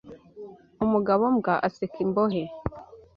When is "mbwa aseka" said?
1.35-1.97